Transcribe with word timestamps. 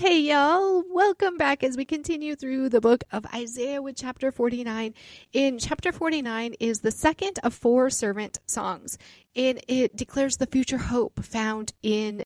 Hey, 0.00 0.20
y'all. 0.20 0.82
Welcome 0.90 1.36
back 1.36 1.62
as 1.62 1.76
we 1.76 1.84
continue 1.84 2.34
through 2.34 2.70
the 2.70 2.80
book 2.80 3.04
of 3.12 3.26
Isaiah 3.34 3.82
with 3.82 3.96
chapter 3.96 4.32
49. 4.32 4.94
In 5.34 5.58
chapter 5.58 5.92
49 5.92 6.54
is 6.58 6.80
the 6.80 6.90
second 6.90 7.38
of 7.42 7.52
four 7.52 7.90
servant 7.90 8.38
songs, 8.46 8.96
and 9.36 9.60
it 9.68 9.94
declares 9.94 10.38
the 10.38 10.46
future 10.46 10.78
hope 10.78 11.22
found 11.22 11.74
in 11.82 12.24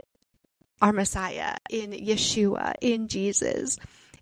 our 0.80 0.92
Messiah, 0.92 1.56
in 1.68 1.90
Yeshua, 1.90 2.74
in 2.80 3.08
Jesus. 3.08 3.76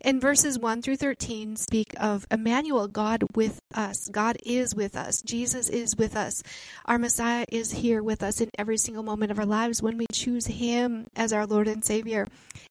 And 0.05 0.21
verses 0.21 0.59
1 0.59 0.83
through 0.83 0.97
13 0.97 1.55
speak 1.55 1.95
of 1.99 2.27
Emmanuel, 2.29 2.89
God 2.89 3.25
with 3.37 3.61
us. 3.73 4.09
God 4.09 4.37
is 4.45 4.75
with 4.75 4.97
us. 4.97 5.23
Jesus 5.23 5.69
is 5.69 5.97
with 5.97 6.17
us. 6.17 6.43
Our 6.87 6.99
Messiah 6.99 7.47
is 7.49 7.71
here 7.71 8.03
with 8.03 8.25
us 8.25 8.41
in 8.41 8.51
every 8.59 8.79
single 8.79 9.05
moment 9.05 9.31
of 9.31 9.39
our 9.39 9.47
lives 9.47 9.81
when 9.81 9.97
we 9.97 10.07
choose 10.13 10.47
Him 10.47 11.07
as 11.15 11.33
our 11.33 11.47
Lord 11.47 11.69
and 11.69 11.85
Savior. 11.85 12.27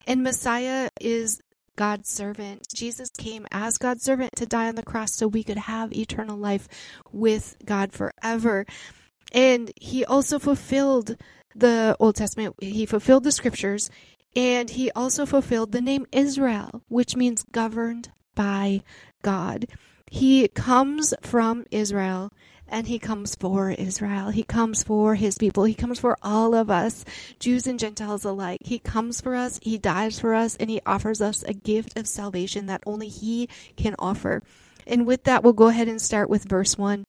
And 0.06 0.24
Messiah 0.24 0.90
is 1.00 1.42
God's 1.78 2.10
servant. 2.10 2.68
Jesus 2.76 3.10
came 3.18 3.48
as 3.50 3.78
God's 3.78 4.04
servant 4.04 4.36
to 4.36 4.46
die 4.46 4.68
on 4.68 4.76
the 4.76 4.84
cross 4.84 5.16
so 5.16 5.28
we 5.28 5.46
could 5.46 5.58
have 5.58 5.94
eternal 5.94 6.38
life 6.38 6.68
with 7.14 7.56
God 7.64 7.94
forever. 7.94 8.66
And 9.32 9.72
He 9.78 10.04
also 10.04 10.38
fulfilled 10.38 11.16
the 11.56 11.96
Old 11.98 12.18
Testament, 12.18 12.56
He 12.60 12.86
fulfilled 12.86 13.24
the 13.24 13.32
scriptures 13.32 13.90
and 14.36 14.70
he 14.70 14.92
also 14.92 15.26
fulfilled 15.26 15.72
the 15.72 15.82
name 15.82 16.06
Israel, 16.12 16.84
which 16.88 17.16
means 17.16 17.46
governed 17.52 18.12
by 18.36 18.82
God. 19.22 19.68
He 20.10 20.48
comes 20.50 21.14
from 21.22 21.66
Israel 21.72 22.32
and 22.68 22.88
he 22.88 23.00
comes 23.00 23.36
for 23.36 23.72
Israel. 23.72 24.30
He 24.30 24.44
comes 24.44 24.82
for 24.82 25.16
his 25.16 25.38
people. 25.38 25.66
He 25.66 25.74
comes 25.74 26.00
for 26.00 26.18
all 26.24 26.56
of 26.56 26.72
us, 26.72 27.04
Jews 27.38 27.68
and 27.68 27.78
Gentiles 27.78 28.24
alike. 28.24 28.60
He 28.64 28.80
comes 28.80 29.20
for 29.20 29.36
us, 29.36 29.60
he 29.62 29.78
dies 29.78 30.20
for 30.20 30.34
us, 30.34 30.56
and 30.56 30.70
he 30.70 30.82
offers 30.86 31.22
us 31.22 31.44
a 31.44 31.54
gift 31.54 31.98
of 31.98 32.08
salvation 32.08 32.68
that 32.68 32.84
only 32.86 33.10
he 33.10 33.50
can 33.76 33.96
offer. 34.00 34.42
And 34.88 35.06
with 35.06 35.26
that, 35.26 35.44
we'll 35.44 35.54
go 35.54 35.68
ahead 35.68 35.90
and 35.90 36.02
start 36.02 36.30
with 36.30 36.46
verse 36.46 36.78
1. 36.78 37.04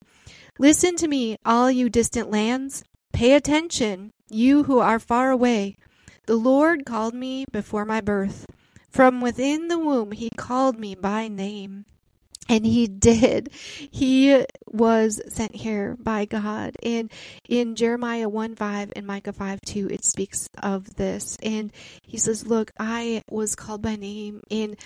Listen 0.58 0.96
to 0.96 1.08
me, 1.08 1.36
all 1.44 1.70
you 1.70 1.88
distant 1.88 2.30
lands. 2.30 2.82
Pay 3.12 3.34
attention, 3.34 4.10
you 4.28 4.64
who 4.64 4.80
are 4.80 4.98
far 4.98 5.30
away. 5.30 5.76
The 6.26 6.36
Lord 6.36 6.86
called 6.86 7.14
me 7.14 7.44
before 7.50 7.84
my 7.84 8.00
birth. 8.00 8.46
From 8.90 9.20
within 9.20 9.68
the 9.68 9.78
womb, 9.78 10.12
He 10.12 10.30
called 10.30 10.78
me 10.78 10.94
by 10.94 11.28
name. 11.28 11.84
And 12.48 12.66
he 12.66 12.86
did. 12.86 13.50
He 13.52 14.44
was 14.66 15.20
sent 15.28 15.54
here 15.54 15.96
by 15.98 16.24
God. 16.26 16.76
And 16.82 17.10
in 17.48 17.76
Jeremiah 17.76 18.28
1 18.28 18.56
5 18.56 18.92
and 18.94 19.06
Micah 19.06 19.32
5 19.32 19.60
2, 19.62 19.88
it 19.88 20.04
speaks 20.04 20.48
of 20.62 20.96
this. 20.96 21.38
And 21.42 21.72
he 22.02 22.18
says, 22.18 22.46
Look, 22.46 22.72
I 22.78 23.22
was 23.30 23.54
called 23.54 23.80
by 23.80 23.96
name. 23.96 24.42
And 24.50 24.76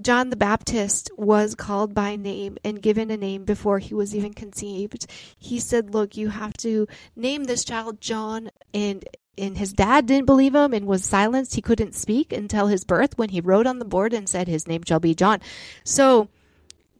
John 0.00 0.30
the 0.30 0.36
Baptist 0.36 1.10
was 1.16 1.54
called 1.54 1.94
by 1.94 2.16
name 2.16 2.58
and 2.64 2.82
given 2.82 3.10
a 3.10 3.16
name 3.16 3.44
before 3.44 3.78
he 3.78 3.94
was 3.94 4.14
even 4.14 4.34
conceived. 4.34 5.06
He 5.38 5.60
said, 5.60 5.94
Look, 5.94 6.16
you 6.16 6.28
have 6.28 6.54
to 6.58 6.88
name 7.14 7.44
this 7.44 7.64
child 7.64 8.00
John, 8.00 8.50
and 8.72 9.04
and 9.36 9.58
his 9.58 9.72
dad 9.72 10.06
didn't 10.06 10.26
believe 10.26 10.54
him 10.54 10.72
and 10.72 10.86
was 10.86 11.04
silenced. 11.04 11.54
He 11.54 11.62
couldn't 11.62 11.94
speak 11.94 12.32
until 12.32 12.66
his 12.66 12.84
birth 12.84 13.18
when 13.18 13.30
he 13.30 13.40
wrote 13.40 13.66
on 13.66 13.78
the 13.78 13.84
board 13.84 14.12
and 14.12 14.28
said, 14.28 14.48
His 14.48 14.66
name 14.66 14.82
shall 14.86 15.00
be 15.00 15.14
John. 15.14 15.40
So 15.84 16.28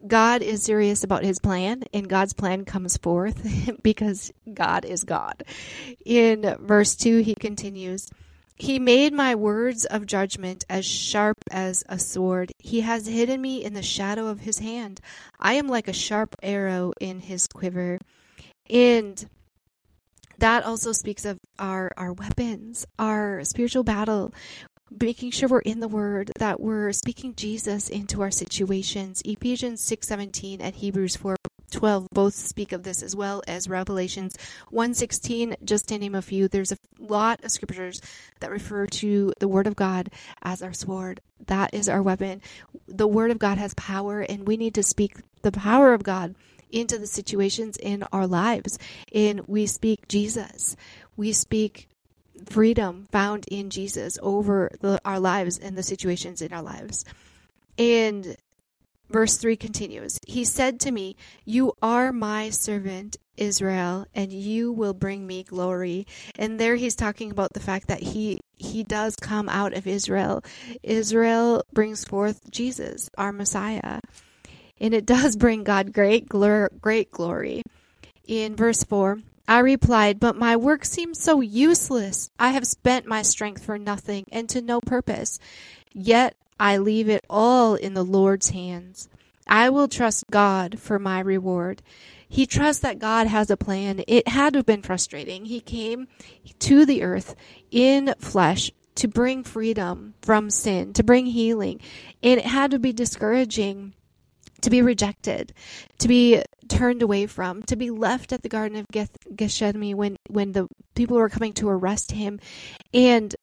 God 0.06 0.42
is 0.42 0.62
serious 0.62 1.02
about 1.02 1.24
his 1.24 1.38
plan, 1.38 1.84
and 1.92 2.08
God's 2.08 2.34
plan 2.34 2.64
comes 2.64 2.96
forth 2.96 3.78
because 3.82 4.32
God 4.52 4.84
is 4.84 5.04
God. 5.04 5.44
In 6.04 6.56
verse 6.60 6.94
2, 6.96 7.20
he 7.20 7.34
continues, 7.34 8.10
He 8.56 8.78
made 8.78 9.14
my 9.14 9.34
words 9.34 9.84
of 9.86 10.06
judgment 10.06 10.64
as 10.68 10.84
sharp 10.84 11.38
as 11.50 11.84
a 11.88 11.98
sword. 11.98 12.52
He 12.58 12.82
has 12.82 13.06
hidden 13.06 13.40
me 13.40 13.64
in 13.64 13.72
the 13.72 13.82
shadow 13.82 14.26
of 14.26 14.40
his 14.40 14.58
hand. 14.58 15.00
I 15.40 15.54
am 15.54 15.68
like 15.68 15.88
a 15.88 15.94
sharp 15.94 16.36
arrow 16.42 16.92
in 17.00 17.20
his 17.20 17.46
quiver. 17.46 17.98
And 18.68 19.26
that 20.38 20.64
also 20.64 20.92
speaks 20.92 21.24
of 21.24 21.38
our 21.58 21.92
our 21.96 22.12
weapons, 22.12 22.86
our 22.98 23.44
spiritual 23.44 23.84
battle, 23.84 24.32
making 25.00 25.30
sure 25.30 25.48
we're 25.48 25.60
in 25.60 25.80
the 25.80 25.88
word, 25.88 26.32
that 26.38 26.60
we're 26.60 26.92
speaking 26.92 27.34
Jesus 27.34 27.88
into 27.88 28.22
our 28.22 28.30
situations. 28.30 29.22
Ephesians 29.24 29.80
6:17 29.80 30.60
and 30.60 30.74
Hebrews 30.74 31.16
4:12 31.16 32.06
both 32.12 32.34
speak 32.34 32.72
of 32.72 32.82
this 32.84 33.02
as 33.02 33.16
well 33.16 33.42
as 33.46 33.68
Revelations 33.68 34.36
1:16 34.70 35.56
just 35.64 35.88
to 35.88 35.98
name 35.98 36.14
a 36.14 36.22
few. 36.22 36.48
There's 36.48 36.72
a 36.72 36.78
lot 36.98 37.42
of 37.44 37.50
scriptures 37.50 38.00
that 38.40 38.50
refer 38.50 38.86
to 38.86 39.32
the 39.40 39.48
word 39.48 39.66
of 39.66 39.76
God 39.76 40.10
as 40.42 40.62
our 40.62 40.72
sword. 40.72 41.20
That 41.46 41.74
is 41.74 41.88
our 41.88 42.02
weapon. 42.02 42.40
The 42.86 43.08
word 43.08 43.30
of 43.30 43.38
God 43.38 43.58
has 43.58 43.74
power 43.74 44.20
and 44.20 44.46
we 44.46 44.56
need 44.56 44.74
to 44.74 44.82
speak 44.82 45.16
the 45.42 45.52
power 45.52 45.92
of 45.92 46.02
God 46.02 46.34
into 46.74 46.98
the 46.98 47.06
situations 47.06 47.76
in 47.76 48.04
our 48.12 48.26
lives. 48.26 48.78
And 49.14 49.46
we 49.46 49.66
speak 49.66 50.08
Jesus. 50.08 50.76
We 51.16 51.32
speak 51.32 51.88
freedom 52.46 53.08
found 53.12 53.46
in 53.48 53.70
Jesus 53.70 54.18
over 54.20 54.70
the, 54.80 55.00
our 55.04 55.20
lives 55.20 55.58
and 55.58 55.78
the 55.78 55.82
situations 55.82 56.42
in 56.42 56.52
our 56.52 56.62
lives. 56.62 57.04
And 57.78 58.36
verse 59.08 59.36
3 59.36 59.56
continues 59.56 60.18
He 60.26 60.44
said 60.44 60.80
to 60.80 60.90
me, 60.90 61.16
You 61.44 61.72
are 61.80 62.12
my 62.12 62.50
servant, 62.50 63.16
Israel, 63.36 64.06
and 64.14 64.32
you 64.32 64.72
will 64.72 64.94
bring 64.94 65.26
me 65.26 65.44
glory. 65.44 66.06
And 66.36 66.58
there 66.58 66.76
he's 66.76 66.96
talking 66.96 67.30
about 67.30 67.52
the 67.52 67.60
fact 67.60 67.88
that 67.88 68.02
he 68.02 68.40
he 68.56 68.82
does 68.82 69.16
come 69.16 69.48
out 69.48 69.74
of 69.74 69.86
Israel. 69.86 70.44
Israel 70.82 71.64
brings 71.72 72.04
forth 72.04 72.50
Jesus, 72.50 73.10
our 73.18 73.32
Messiah 73.32 74.00
and 74.80 74.94
it 74.94 75.06
does 75.06 75.36
bring 75.36 75.64
God 75.64 75.92
great 75.92 76.28
great 76.28 77.10
glory. 77.10 77.62
In 78.26 78.56
verse 78.56 78.82
4, 78.84 79.20
I 79.46 79.58
replied, 79.58 80.18
But 80.18 80.36
my 80.36 80.56
work 80.56 80.84
seems 80.84 81.20
so 81.20 81.40
useless. 81.40 82.30
I 82.38 82.50
have 82.50 82.66
spent 82.66 83.06
my 83.06 83.22
strength 83.22 83.62
for 83.62 83.78
nothing 83.78 84.24
and 84.32 84.48
to 84.48 84.62
no 84.62 84.80
purpose. 84.80 85.38
Yet 85.92 86.34
I 86.58 86.78
leave 86.78 87.08
it 87.08 87.24
all 87.28 87.74
in 87.74 87.94
the 87.94 88.04
Lord's 88.04 88.50
hands. 88.50 89.08
I 89.46 89.68
will 89.68 89.88
trust 89.88 90.24
God 90.30 90.78
for 90.78 90.98
my 90.98 91.20
reward. 91.20 91.82
He 92.26 92.46
trusts 92.46 92.80
that 92.82 92.98
God 92.98 93.26
has 93.26 93.50
a 93.50 93.56
plan. 93.56 94.02
It 94.08 94.28
had 94.28 94.54
to 94.54 94.60
have 94.60 94.66
been 94.66 94.82
frustrating. 94.82 95.44
He 95.44 95.60
came 95.60 96.08
to 96.60 96.86
the 96.86 97.02
earth 97.02 97.36
in 97.70 98.14
flesh 98.18 98.72
to 98.94 99.08
bring 99.08 99.44
freedom 99.44 100.14
from 100.22 100.48
sin, 100.50 100.94
to 100.94 101.02
bring 101.02 101.26
healing. 101.26 101.80
And 102.22 102.40
it 102.40 102.46
had 102.46 102.70
to 102.70 102.78
be 102.78 102.92
discouraging 102.92 103.92
to 104.64 104.70
be 104.70 104.82
rejected, 104.82 105.52
to 105.98 106.08
be 106.08 106.42
turned 106.68 107.02
away 107.02 107.26
from, 107.26 107.62
to 107.64 107.76
be 107.76 107.90
left 107.90 108.32
at 108.32 108.42
the 108.42 108.48
Garden 108.48 108.78
of 108.78 108.86
Gethsemane 109.36 109.96
when, 109.96 110.16
when 110.28 110.52
the 110.52 110.66
people 110.94 111.18
were 111.18 111.28
coming 111.28 111.52
to 111.54 111.68
arrest 111.68 112.12
him. 112.12 112.40
And 112.92 113.34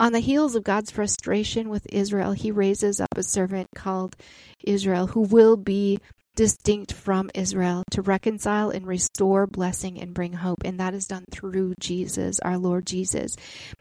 on 0.00 0.12
the 0.12 0.20
heels 0.20 0.54
of 0.54 0.62
God's 0.62 0.92
frustration 0.92 1.68
with 1.68 1.86
Israel, 1.90 2.32
he 2.32 2.52
raises 2.52 3.00
up 3.00 3.08
a 3.16 3.24
servant 3.24 3.68
called 3.74 4.14
Israel 4.64 5.08
who 5.08 5.22
will 5.22 5.56
be 5.56 5.98
distinct 6.38 6.92
from 6.92 7.28
Israel 7.34 7.82
to 7.90 8.00
reconcile 8.00 8.70
and 8.70 8.86
restore 8.86 9.44
blessing 9.48 10.00
and 10.00 10.14
bring 10.14 10.34
hope. 10.34 10.62
And 10.64 10.78
that 10.78 10.94
is 10.94 11.08
done 11.08 11.24
through 11.32 11.74
Jesus, 11.80 12.38
our 12.38 12.56
Lord 12.56 12.86
Jesus. 12.86 13.34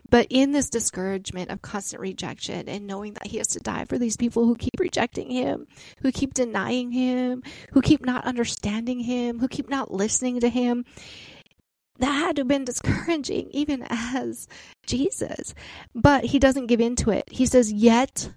But 0.09 0.25
in 0.31 0.53
this 0.53 0.67
discouragement 0.67 1.51
of 1.51 1.61
constant 1.61 2.01
rejection 2.01 2.67
and 2.67 2.87
knowing 2.87 3.13
that 3.13 3.27
he 3.27 3.37
has 3.37 3.45
to 3.49 3.59
die 3.59 3.85
for 3.85 3.99
these 3.99 4.17
people 4.17 4.45
who 4.45 4.55
keep 4.55 4.79
rejecting 4.79 5.29
him, 5.29 5.67
who 6.01 6.11
keep 6.11 6.33
denying 6.33 6.91
him, 6.91 7.43
who 7.73 7.81
keep 7.83 8.03
not 8.03 8.25
understanding 8.25 9.01
him, 9.01 9.37
who 9.37 9.47
keep 9.47 9.69
not 9.69 9.93
listening 9.93 10.39
to 10.39 10.49
him, 10.49 10.83
that 11.99 12.11
had 12.11 12.37
to 12.37 12.39
have 12.39 12.47
been 12.47 12.65
discouraging 12.65 13.49
even 13.51 13.85
as 13.87 14.47
Jesus. 14.87 15.53
But 15.93 16.23
he 16.23 16.39
doesn't 16.39 16.67
give 16.67 16.81
in 16.81 16.95
to 16.95 17.11
it. 17.11 17.25
He 17.29 17.45
says, 17.45 17.71
Yet 17.71 18.31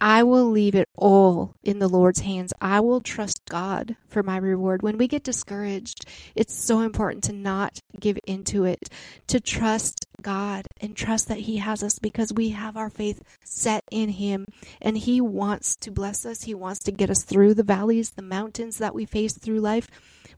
I 0.00 0.22
will 0.22 0.50
leave 0.50 0.74
it 0.74 0.88
all 0.96 1.54
in 1.62 1.78
the 1.78 1.88
Lord's 1.88 2.20
hands. 2.20 2.52
I 2.60 2.80
will 2.80 3.00
trust 3.00 3.40
God 3.48 3.96
for 4.08 4.22
my 4.22 4.36
reward. 4.36 4.82
When 4.82 4.98
we 4.98 5.08
get 5.08 5.22
discouraged, 5.22 6.06
it's 6.34 6.54
so 6.54 6.80
important 6.80 7.24
to 7.24 7.32
not 7.32 7.78
give 7.98 8.18
into 8.26 8.64
it, 8.64 8.90
to 9.28 9.40
trust 9.40 10.06
God 10.20 10.66
and 10.80 10.96
trust 10.96 11.28
that 11.28 11.40
He 11.40 11.58
has 11.58 11.82
us 11.82 11.98
because 11.98 12.32
we 12.32 12.50
have 12.50 12.76
our 12.76 12.90
faith 12.90 13.22
set 13.44 13.84
in 13.90 14.08
Him 14.10 14.46
and 14.80 14.98
He 14.98 15.20
wants 15.20 15.76
to 15.76 15.90
bless 15.90 16.26
us. 16.26 16.42
He 16.42 16.54
wants 16.54 16.80
to 16.80 16.92
get 16.92 17.10
us 17.10 17.22
through 17.22 17.54
the 17.54 17.62
valleys, 17.62 18.10
the 18.10 18.22
mountains 18.22 18.78
that 18.78 18.94
we 18.94 19.04
face 19.04 19.34
through 19.38 19.60
life. 19.60 19.88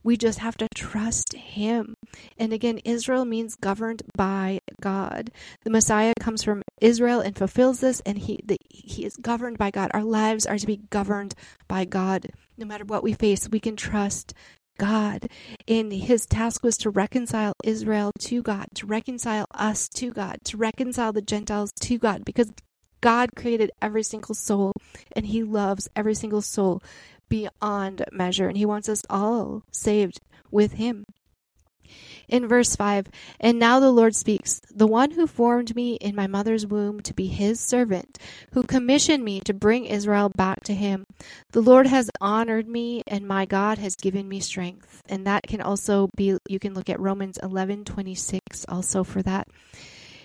We 0.03 0.17
just 0.17 0.39
have 0.39 0.57
to 0.57 0.67
trust 0.75 1.33
Him. 1.33 1.95
And 2.37 2.53
again, 2.53 2.79
Israel 2.85 3.25
means 3.25 3.55
governed 3.55 4.03
by 4.15 4.59
God. 4.81 5.31
The 5.63 5.69
Messiah 5.69 6.13
comes 6.19 6.43
from 6.43 6.63
Israel 6.81 7.19
and 7.19 7.35
fulfills 7.35 7.79
this, 7.79 8.01
and 8.05 8.17
He 8.17 8.39
the, 8.43 8.57
He 8.69 9.05
is 9.05 9.15
governed 9.17 9.57
by 9.57 9.71
God. 9.71 9.91
Our 9.93 10.03
lives 10.03 10.45
are 10.45 10.57
to 10.57 10.67
be 10.67 10.81
governed 10.89 11.35
by 11.67 11.85
God. 11.85 12.27
No 12.57 12.65
matter 12.65 12.85
what 12.85 13.03
we 13.03 13.13
face, 13.13 13.49
we 13.49 13.59
can 13.59 13.75
trust 13.75 14.33
God. 14.77 15.29
And 15.67 15.91
his 15.91 16.25
task 16.25 16.63
was 16.63 16.77
to 16.77 16.89
reconcile 16.89 17.53
Israel 17.63 18.11
to 18.19 18.41
God, 18.41 18.67
to 18.75 18.85
reconcile 18.85 19.45
us 19.53 19.89
to 19.89 20.11
God, 20.11 20.37
to 20.45 20.57
reconcile 20.57 21.13
the 21.13 21.21
Gentiles 21.21 21.71
to 21.81 21.97
God, 21.97 22.23
because 22.23 22.51
God 23.01 23.29
created 23.35 23.71
every 23.81 24.03
single 24.03 24.35
soul 24.35 24.73
and 25.15 25.25
he 25.25 25.43
loves 25.43 25.87
every 25.95 26.15
single 26.15 26.41
soul 26.41 26.81
beyond 27.29 28.05
measure 28.11 28.47
and 28.47 28.57
he 28.57 28.65
wants 28.65 28.89
us 28.89 29.03
all 29.09 29.63
saved 29.71 30.19
with 30.51 30.73
him 30.73 31.05
in 32.27 32.47
verse 32.47 32.75
5 32.75 33.07
And 33.39 33.59
now 33.59 33.79
the 33.79 33.91
Lord 33.91 34.15
speaks, 34.15 34.61
the 34.73 34.87
one 34.87 35.11
who 35.11 35.27
formed 35.27 35.75
me 35.75 35.95
in 35.95 36.15
my 36.15 36.27
mother's 36.27 36.65
womb 36.65 37.01
to 37.01 37.13
be 37.13 37.27
his 37.27 37.59
servant, 37.59 38.17
who 38.53 38.63
commissioned 38.63 39.23
me 39.23 39.39
to 39.41 39.53
bring 39.53 39.85
Israel 39.85 40.29
back 40.29 40.63
to 40.65 40.73
him. 40.73 41.05
The 41.51 41.61
Lord 41.61 41.87
has 41.87 42.09
honored 42.19 42.67
me, 42.67 43.03
and 43.07 43.27
my 43.27 43.45
God 43.45 43.77
has 43.77 43.95
given 43.95 44.27
me 44.27 44.39
strength. 44.39 45.01
And 45.07 45.25
that 45.25 45.43
can 45.47 45.61
also 45.61 46.09
be, 46.15 46.37
you 46.47 46.59
can 46.59 46.73
look 46.73 46.89
at 46.89 46.99
Romans 46.99 47.39
11 47.41 47.85
26 47.85 48.65
also 48.67 49.03
for 49.03 49.21
that. 49.23 49.47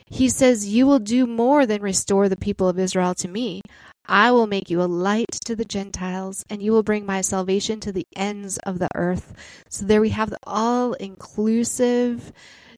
He 0.06 0.28
says, 0.28 0.68
You 0.68 0.86
will 0.86 0.98
do 0.98 1.26
more 1.26 1.64
than 1.64 1.80
restore 1.80 2.28
the 2.28 2.36
people 2.36 2.68
of 2.68 2.78
Israel 2.78 3.14
to 3.14 3.28
me. 3.28 3.62
I 4.06 4.30
will 4.32 4.46
make 4.46 4.68
you 4.68 4.82
a 4.82 4.84
light 4.84 5.30
to 5.44 5.54
the 5.54 5.64
Gentiles, 5.64 6.44
and 6.50 6.62
you 6.62 6.72
will 6.72 6.82
bring 6.82 7.06
my 7.06 7.20
salvation 7.20 7.80
to 7.80 7.92
the 7.92 8.06
ends 8.16 8.58
of 8.58 8.78
the 8.78 8.88
earth. 8.94 9.34
So 9.68 9.84
there 9.86 10.00
we 10.00 10.10
have 10.10 10.30
the 10.30 10.38
all 10.44 10.94
inclusive 10.94 12.32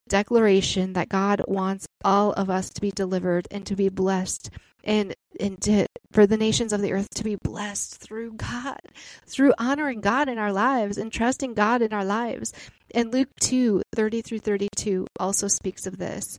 declaration 0.09 0.93
that 0.93 1.09
God 1.09 1.43
wants 1.49 1.87
all 2.05 2.32
of 2.32 2.50
us 2.50 2.69
to 2.71 2.81
be 2.81 2.91
delivered 2.91 3.49
and 3.50 3.65
to 3.67 3.75
be 3.75 3.88
blessed 3.88 4.50
and 4.85 5.15
and 5.41 5.61
to, 5.62 5.87
for 6.12 6.26
the 6.26 6.37
nations 6.37 6.73
of 6.73 6.81
the 6.81 6.93
earth 6.93 7.09
to 7.11 7.25
be 7.25 7.37
blessed 7.37 7.97
through 7.97 8.35
God, 8.35 8.79
through 9.26 9.53
honoring 9.59 10.00
God 10.00 10.29
in 10.29 10.38
our 10.38 10.53
lives 10.53 10.97
and 10.97 11.12
trusting 11.12 11.55
God 11.55 11.82
in 11.82 11.93
our 11.93 12.05
lives. 12.05 12.53
And 12.94 13.12
Luke 13.12 13.31
2 13.41 13.82
30 13.97 14.23
through 14.23 14.38
32 14.41 15.06
also 15.19 15.49
speaks 15.49 15.87
of 15.87 15.99
this. 15.99 16.38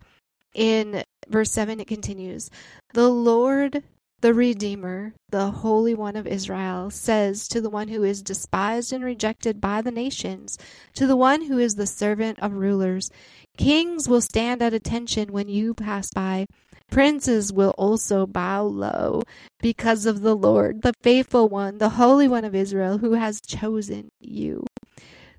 In 0.54 1.04
verse 1.28 1.52
7, 1.52 1.82
it 1.82 1.88
continues 1.88 2.50
The 2.94 3.10
Lord 3.10 3.84
the 4.22 4.34
Redeemer, 4.34 5.14
the 5.30 5.52
Holy 5.52 5.94
One 5.94 6.16
of 6.16 6.26
Israel, 6.26 6.90
says 6.90 7.48
to 7.50 7.62
the 7.62 7.70
one 7.70 7.90
who 7.90 8.04
is 8.04 8.22
despised 8.22 8.92
and 8.94 9.04
rejected 9.04 9.62
by 9.62 9.82
the 9.82 9.92
nations, 9.92 10.58
to 10.94 11.06
the 11.06 11.16
one 11.16 11.44
who 11.44 11.60
is 11.60 11.76
the 11.76 11.86
servant 11.86 12.40
of 12.40 12.54
rulers, 12.54 13.10
Kings 13.58 14.10
will 14.10 14.22
stand 14.22 14.62
at 14.62 14.74
attention 14.74 15.32
when 15.32 15.48
you 15.48 15.74
pass 15.74 16.10
by. 16.14 16.46
Princes 16.92 17.52
will 17.52 17.74
also 17.78 18.26
bow 18.26 18.64
low 18.64 19.22
because 19.60 20.06
of 20.06 20.22
the 20.22 20.36
Lord, 20.36 20.82
the 20.82 20.94
faithful 21.02 21.50
one, 21.50 21.78
the 21.78 21.90
Holy 21.90 22.28
One 22.28 22.46
of 22.46 22.54
Israel, 22.54 23.00
who 23.00 23.14
has 23.14 23.42
chosen 23.42 24.10
you. 24.20 24.66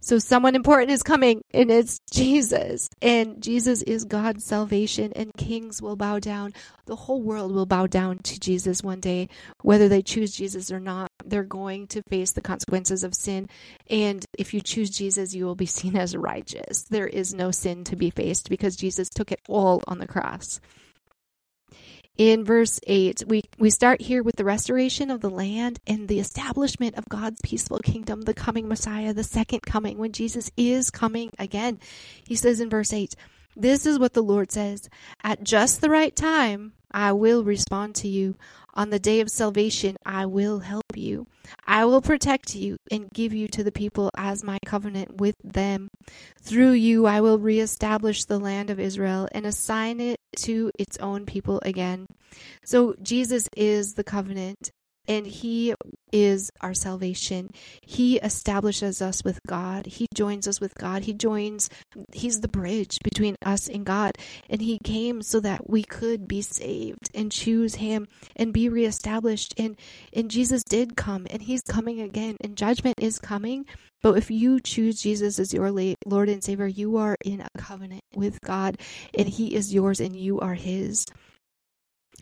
So 0.07 0.21
someone 0.21 0.55
important 0.55 0.93
is 0.93 1.03
coming 1.03 1.43
and 1.53 1.69
it's 1.69 1.99
Jesus. 2.13 2.89
And 3.03 3.43
Jesus 3.43 3.83
is 3.83 4.05
God's 4.05 4.45
salvation 4.45 5.13
and 5.17 5.35
kings 5.37 5.83
will 5.83 5.97
bow 5.97 6.21
down. 6.21 6.53
The 6.85 6.95
whole 6.95 7.21
world 7.21 7.51
will 7.51 7.67
bow 7.67 7.89
down 7.89 8.19
to 8.19 8.39
Jesus 8.39 8.85
one 8.85 9.01
day, 9.01 9.29
whether 9.63 9.89
they 9.89 10.03
choose 10.03 10.31
Jesus 10.31 10.71
or 10.71 10.79
not. 10.79 11.11
They're 11.25 11.43
going 11.43 11.89
to 11.89 12.03
face 12.09 12.31
the 12.31 12.41
consequences 12.41 13.03
of 13.03 13.17
sin. 13.17 13.49
And 13.91 14.25
if 14.39 14.55
you 14.55 14.61
choose 14.61 14.91
Jesus, 14.91 15.35
you 15.35 15.45
will 15.45 15.57
be 15.57 15.67
seen 15.67 15.97
as 15.97 16.17
righteous. 16.17 16.85
There 16.85 17.09
is 17.09 17.35
no 17.35 17.51
sin 17.51 17.83
to 17.83 17.97
be 17.97 18.11
faced 18.11 18.49
because 18.49 18.77
Jesus 18.77 19.09
took 19.09 19.33
it 19.33 19.41
all 19.49 19.83
on 19.89 19.99
the 19.99 20.07
cross 20.07 20.61
in 22.17 22.45
verse 22.45 22.81
8 22.87 23.25
we, 23.27 23.43
we 23.59 23.71
start 23.71 24.01
here 24.01 24.23
with 24.23 24.37
the 24.37 24.45
restoration 24.45 25.11
of 25.11 25.21
the 25.21 25.31
land 25.31 25.79
and 25.87 26.09
the 26.09 26.19
establishment 26.19 26.97
of 26.97 27.09
god's 27.09 27.41
peaceful 27.43 27.79
kingdom 27.79 28.23
the 28.23 28.35
coming 28.35 28.69
messiah 28.69 29.13
the 29.13 29.25
second 29.25 29.61
coming 29.61 29.99
when 29.99 30.13
jesus 30.13 30.51
is 30.57 30.91
coming 30.91 31.31
again. 31.39 31.79
He 32.27 32.35
says 32.35 32.61
in 32.61 32.71
verse 32.71 32.93
8 32.93 33.15
this 33.59 33.87
is 33.87 33.99
what 33.99 34.13
the 34.13 34.23
lord 34.23 34.53
says. 34.53 34.91
At 35.25 35.43
just 35.43 35.81
the 35.81 35.91
right 35.91 36.15
time 36.15 36.73
i 36.93 37.13
will 37.13 37.45
respond 37.45 37.95
to 37.95 38.09
you 38.09 38.37
on 38.77 38.91
the 38.91 38.99
day 38.99 39.21
of 39.21 39.31
salvation, 39.31 39.97
I 40.05 40.27
will 40.27 40.59
help 40.59 40.85
you. 40.95 41.27
I 41.67 41.87
will 41.87 42.03
protect 42.03 42.55
you 42.55 42.77
and 42.91 43.11
give 43.11 43.33
you 43.33 43.49
to 43.49 43.65
the 43.65 43.73
people 43.73 44.11
as 44.17 44.45
my 44.45 44.59
covenant 44.67 45.19
with 45.19 45.35
them. 45.43 45.89
Through 46.43 46.73
you, 46.73 47.07
I 47.07 47.23
will 47.23 47.39
reestablish 47.39 48.25
the 48.25 48.39
land 48.39 48.69
of 48.69 48.79
Israel 48.79 49.29
and 49.33 49.47
assign 49.47 49.99
it 49.99 50.21
to 50.41 50.71
its 50.79 50.99
own 50.99 51.25
people 51.25 51.61
again. 51.65 52.07
So, 52.65 52.95
Jesus 53.03 53.49
is 53.57 53.95
the 53.95 54.05
covenant 54.05 54.71
and 55.09 55.27
he 55.27 55.75
is 56.13 56.51
our 56.61 56.75
salvation. 56.75 57.51
He 57.83 58.19
establishes 58.19 59.03
us 59.03 59.23
with 59.25 59.41
God. 59.47 59.87
He 59.87 60.07
joins 60.15 60.49
us 60.49 60.61
with 60.61 60.75
God. 60.75 61.03
He 61.03 61.13
joins, 61.13 61.69
he's 62.13 62.41
the 62.41 62.49
bridge 62.49 62.99
between 63.03 63.37
us 63.45 63.69
and 63.69 63.85
God. 63.85 64.13
And 64.49 64.63
he 64.63 64.79
came 64.83 65.23
so 65.23 65.41
that 65.41 65.69
we 65.69 65.83
could 65.83 66.27
be 66.27 66.43
saved 66.43 67.11
and 67.15 67.31
choose 67.31 67.77
him 67.77 68.09
and 68.35 68.53
be 68.53 68.69
reestablished. 68.69 69.55
And, 69.59 69.77
and 70.13 70.31
Jesus 70.31 70.63
did 70.65 70.97
come 70.97 71.27
and 71.31 71.43
he's 71.43 71.63
coming 71.63 72.01
again 72.01 72.37
and 72.41 72.57
judgment 72.57 72.97
is 73.01 73.19
coming. 73.19 73.67
But 74.03 74.17
if 74.17 74.31
you 74.31 74.61
choose 74.61 75.01
Jesus 75.01 75.39
as 75.39 75.53
your 75.53 75.71
Lord 76.07 76.29
and 76.29 76.43
Savior, 76.43 76.67
you 76.67 76.97
are 76.97 77.17
in 77.25 77.41
a 77.41 77.49
covenant 77.59 78.05
with 78.15 78.41
God 78.41 78.79
and 79.17 79.29
he 79.29 79.55
is 79.55 79.75
yours 79.75 80.01
and 80.01 80.15
you 80.15 80.41
are 80.41 80.55
his 80.55 81.07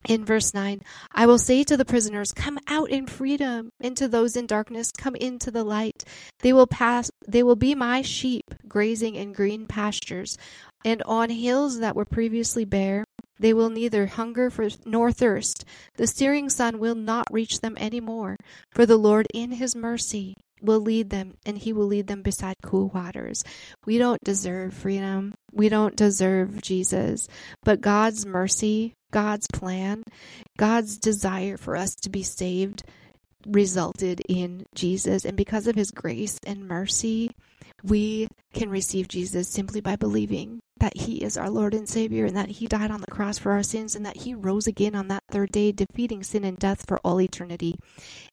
in 0.09 0.25
verse 0.25 0.53
9 0.55 0.81
i 1.12 1.27
will 1.27 1.39
say 1.39 1.65
to 1.65 1.77
the 1.77 1.85
prisoners 1.85 2.33
come 2.33 2.59
out 2.69 2.91
in 2.91 3.06
freedom 3.06 3.71
and 3.81 3.97
to 3.97 4.09
those 4.09 4.37
in 4.37 4.47
darkness 4.47 4.91
come 4.97 5.15
into 5.17 5.51
the 5.51 5.65
light 5.65 6.05
they 6.41 6.53
will 6.53 6.67
pass 6.67 7.11
they 7.27 7.43
will 7.43 7.56
be 7.56 7.75
my 7.75 8.03
sheep 8.03 8.55
grazing 8.69 9.15
in 9.15 9.33
green 9.33 9.67
pastures 9.67 10.37
and 10.85 11.03
on 11.05 11.31
hills 11.31 11.79
that 11.81 11.97
were 11.97 12.05
previously 12.05 12.65
bare 12.65 13.05
they 13.37 13.53
will 13.53 13.69
neither 13.69 14.06
hunger 14.06 14.49
for, 14.49 14.69
nor 14.85 15.11
thirst 15.11 15.65
the 15.97 16.07
searing 16.07 16.49
sun 16.49 16.79
will 16.79 16.95
not 16.95 17.27
reach 17.31 17.61
them 17.61 17.77
any 17.79 18.00
more 18.00 18.37
for 18.71 18.87
the 18.87 18.97
lord 18.97 19.27
in 19.33 19.53
his 19.53 19.75
mercy 19.75 20.35
will 20.65 20.81
lead 20.81 21.11
them 21.11 21.35
and 21.45 21.59
he 21.59 21.73
will 21.73 21.87
lead 21.87 22.07
them 22.07 22.23
beside 22.23 22.57
cool 22.62 22.89
waters. 22.89 23.45
We 23.85 23.99
don't 23.99 24.23
deserve 24.25 24.75
freedom. 24.75 25.35
We 25.53 25.69
don't 25.69 25.95
deserve 25.95 26.62
Jesus. 26.62 27.29
But 27.62 27.81
God's 27.81 28.25
mercy, 28.25 28.95
God's 29.14 29.46
plan, 29.52 30.02
God's 30.56 30.99
desire 30.99 31.56
for 31.56 31.76
us 31.76 31.94
to 32.02 32.11
be 32.11 32.25
saved 32.25 32.82
resulted 33.46 34.23
in 34.29 34.64
Jesus. 34.75 35.25
And 35.25 35.37
because 35.37 35.67
of 35.67 35.76
his 35.76 35.91
grace 35.91 36.38
and 36.46 36.67
mercy, 36.69 37.31
we 37.82 38.29
can 38.55 38.70
receive 38.70 39.08
Jesus 39.08 39.49
simply 39.49 39.81
by 39.81 39.96
believing 39.96 40.61
that 40.79 40.96
he 40.96 41.23
is 41.23 41.37
our 41.37 41.50
Lord 41.50 41.75
and 41.75 41.88
Savior 41.88 42.26
and 42.26 42.37
that 42.37 42.49
he 42.49 42.67
died 42.67 42.91
on 42.91 43.00
the 43.00 43.11
cross 43.11 43.38
for 43.38 43.52
our 43.52 43.62
sins 43.62 43.94
and 43.94 44.05
that 44.06 44.17
he 44.17 44.35
rose 44.35 44.67
again 44.67 44.94
on 44.94 45.08
that 45.08 45.23
third 45.31 45.52
day, 45.52 45.70
defeating 45.70 46.23
sin 46.23 46.44
and 46.44 46.58
death 46.58 46.85
for 46.87 46.99
all 46.99 47.20
eternity. 47.20 47.76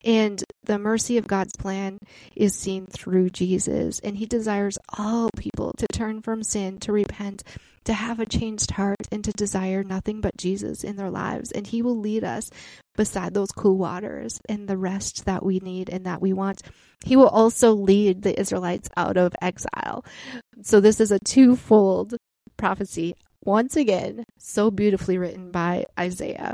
And 0.04 0.44
the 0.64 0.80
mercy 0.80 1.18
of 1.18 1.28
God's 1.28 1.56
plan 1.56 1.98
is 2.36 2.56
seen 2.56 2.88
through 2.88 3.30
Jesus, 3.30 4.00
and 4.00 4.18
he 4.18 4.26
desires 4.26 4.78
all 4.98 5.30
people 5.38 5.74
to 5.78 5.88
turn 5.94 6.22
from 6.22 6.44
sin, 6.44 6.80
to 6.80 6.92
repent, 6.92 7.44
to 7.86 7.94
have 7.94 8.20
a 8.20 8.26
changed 8.26 8.72
heart, 8.72 9.08
and 9.12 9.24
to 9.24 9.32
desire 9.32 9.84
nothing 9.84 10.22
but 10.22 10.38
Jesus 10.38 10.84
in 10.84 10.96
their 10.96 11.10
lives. 11.10 11.52
And 11.52 11.68
he 11.68 11.82
will 11.82 11.98
lead 11.98 12.24
us 12.24 12.50
beside 12.96 13.34
those 13.34 13.52
cool 13.52 13.78
waters 13.78 14.40
and 14.48 14.68
the 14.68 14.78
rest 14.78 15.26
that 15.26 15.46
we 15.46 15.60
need 15.60 15.90
and 15.90 16.06
that 16.06 16.22
we 16.22 16.34
want. 16.34 16.62
He 17.04 17.16
will 17.16 17.30
also 17.30 17.74
lead 17.74 18.22
the 18.22 18.40
Israelites 18.40 18.90
out 18.98 19.18
of 19.18 19.36
exile. 19.42 20.06
So 20.62 20.80
this 20.80 21.00
is 21.00 21.12
a 21.12 21.20
twofold 21.20 22.16
prophecy, 22.58 23.16
once 23.44 23.76
again, 23.76 24.26
so 24.38 24.70
beautifully 24.70 25.18
written 25.18 25.52
by 25.52 25.86
Isaiah. 26.00 26.54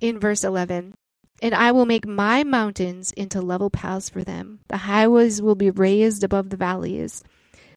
In 0.00 0.18
verse 0.18 0.44
11, 0.44 0.94
and 1.42 1.54
I 1.54 1.72
will 1.72 1.86
make 1.86 2.06
my 2.06 2.44
mountains 2.44 3.12
into 3.12 3.40
level 3.40 3.70
paths 3.70 4.08
for 4.08 4.22
them. 4.22 4.60
The 4.68 4.78
highways 4.78 5.40
will 5.40 5.54
be 5.54 5.70
raised 5.70 6.22
above 6.22 6.50
the 6.50 6.56
valleys. 6.56 7.22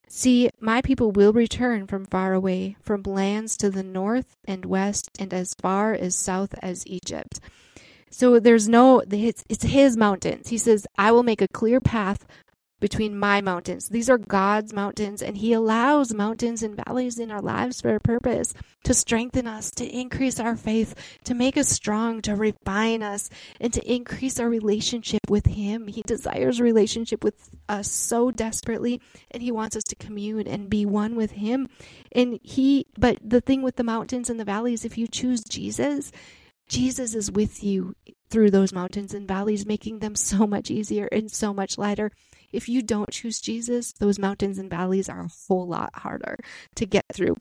See, 0.08 0.50
my 0.60 0.82
people 0.82 1.12
will 1.12 1.34
return 1.34 1.88
from 1.88 2.06
far 2.06 2.34
away, 2.34 2.76
from 2.82 3.04
lands 3.04 3.58
to 3.58 3.70
the 3.70 3.84
north 3.84 4.36
and 4.46 4.66
west, 4.66 5.10
and 5.18 5.34
as 5.34 5.56
far 5.56 5.94
as 5.94 6.14
south 6.14 6.54
as 6.62 6.86
Egypt. 6.86 7.40
So 8.14 8.40
there's 8.40 8.70
no, 8.70 9.02
it's, 9.10 9.44
it's 9.50 9.64
his 9.64 9.98
mountains. 9.98 10.48
He 10.48 10.60
says, 10.60 10.86
I 10.98 11.12
will 11.12 11.24
make 11.24 11.42
a 11.42 11.48
clear 11.48 11.82
path 11.82 12.26
between 12.84 13.18
my 13.18 13.40
mountains. 13.40 13.88
These 13.88 14.10
are 14.10 14.18
God's 14.18 14.74
mountains, 14.74 15.22
and 15.22 15.38
He 15.38 15.54
allows 15.54 16.14
mountains 16.14 16.62
and 16.64 16.76
valleys 16.86 17.18
in 17.18 17.32
our 17.32 17.42
lives 17.42 17.80
for 17.80 17.96
a 17.96 18.00
purpose 18.02 18.54
to 18.84 18.94
strengthen 18.94 19.48
us, 19.48 19.72
to 19.72 19.86
increase 19.86 20.38
our 20.38 20.58
faith, 20.58 20.94
to 21.24 21.34
make 21.34 21.56
us 21.56 21.70
strong, 21.70 22.22
to 22.24 22.36
refine 22.36 23.02
us, 23.02 23.30
and 23.62 23.72
to 23.72 23.90
increase 23.90 24.38
our 24.38 24.50
relationship 24.50 25.22
with 25.30 25.46
Him. 25.46 25.88
He 25.88 26.02
desires 26.02 26.60
relationship 26.60 27.24
with 27.24 27.50
us 27.70 27.90
so 27.90 28.32
desperately, 28.32 29.00
and 29.32 29.42
He 29.42 29.50
wants 29.50 29.78
us 29.78 29.84
to 29.84 29.96
commune 29.96 30.46
and 30.46 30.70
be 30.70 30.86
one 30.86 31.16
with 31.16 31.32
Him. 31.32 31.70
And 32.12 32.38
He, 32.44 32.86
but 32.98 33.18
the 33.24 33.40
thing 33.40 33.62
with 33.62 33.78
the 33.78 33.86
mountains 33.86 34.30
and 34.30 34.38
the 34.38 34.44
valleys, 34.44 34.84
if 34.84 34.98
you 34.98 35.08
choose 35.08 35.42
Jesus, 35.46 36.12
Jesus 36.68 37.14
is 37.14 37.32
with 37.32 37.64
you 37.64 37.96
through 38.30 38.52
those 38.52 38.74
mountains 38.74 39.14
and 39.14 39.28
valleys, 39.28 39.66
making 39.66 40.00
them 40.00 40.16
so 40.16 40.48
much 40.48 40.72
easier 40.72 41.08
and 41.12 41.32
so 41.32 41.54
much 41.54 41.78
lighter. 41.78 42.12
If 42.52 42.70
you 42.70 42.82
don't 42.82 43.12
choose 43.12 43.42
Jesus, 43.42 43.94
those 43.94 44.20
mountains 44.20 44.58
and 44.58 44.70
valleys 44.70 45.10
are 45.10 45.22
a 45.22 45.30
whole 45.48 45.68
lot 45.68 45.92
harder 45.96 46.38
to 46.76 46.86
get 46.86 47.06
through. 47.14 47.36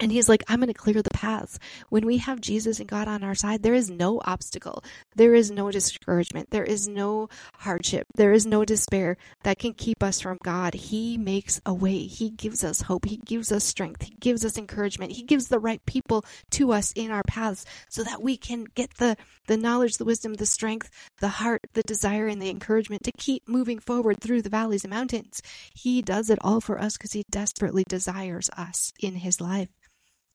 And 0.00 0.10
he's 0.10 0.30
like, 0.30 0.42
I'm 0.48 0.60
going 0.60 0.68
to 0.68 0.74
clear 0.74 1.02
the 1.02 1.10
paths. 1.10 1.58
When 1.90 2.06
we 2.06 2.16
have 2.18 2.40
Jesus 2.40 2.80
and 2.80 2.88
God 2.88 3.06
on 3.06 3.22
our 3.22 3.34
side, 3.34 3.62
there 3.62 3.74
is 3.74 3.90
no 3.90 4.18
obstacle. 4.24 4.82
There 5.14 5.34
is 5.34 5.50
no 5.50 5.70
discouragement. 5.70 6.50
There 6.50 6.64
is 6.64 6.88
no 6.88 7.28
hardship. 7.58 8.06
There 8.14 8.32
is 8.32 8.46
no 8.46 8.64
despair 8.64 9.18
that 9.42 9.58
can 9.58 9.74
keep 9.74 10.02
us 10.02 10.18
from 10.18 10.38
God. 10.42 10.72
He 10.72 11.18
makes 11.18 11.60
a 11.66 11.74
way. 11.74 12.04
He 12.04 12.30
gives 12.30 12.64
us 12.64 12.80
hope. 12.80 13.04
He 13.04 13.18
gives 13.18 13.52
us 13.52 13.62
strength. 13.62 14.02
He 14.02 14.14
gives 14.18 14.42
us 14.42 14.56
encouragement. 14.56 15.12
He 15.12 15.22
gives 15.22 15.48
the 15.48 15.58
right 15.58 15.84
people 15.84 16.24
to 16.52 16.72
us 16.72 16.92
in 16.96 17.10
our 17.10 17.24
paths 17.24 17.66
so 17.90 18.02
that 18.02 18.22
we 18.22 18.38
can 18.38 18.64
get 18.74 18.94
the, 18.94 19.18
the 19.48 19.58
knowledge, 19.58 19.98
the 19.98 20.06
wisdom, 20.06 20.32
the 20.32 20.46
strength, 20.46 20.88
the 21.20 21.28
heart, 21.28 21.60
the 21.74 21.82
desire, 21.82 22.26
and 22.26 22.40
the 22.40 22.48
encouragement 22.48 23.02
to 23.02 23.12
keep 23.12 23.46
moving 23.46 23.78
forward 23.78 24.18
through 24.22 24.40
the 24.40 24.48
valleys 24.48 24.84
and 24.84 24.92
mountains. 24.92 25.42
He 25.74 26.00
does 26.00 26.30
it 26.30 26.38
all 26.40 26.62
for 26.62 26.80
us 26.80 26.96
because 26.96 27.12
he 27.12 27.24
desperately 27.28 27.84
desires 27.86 28.48
us 28.56 28.94
in 28.98 29.16
his 29.16 29.42
life 29.42 29.68